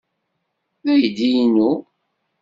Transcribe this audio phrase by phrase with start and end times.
[0.83, 1.71] D aydi-inu.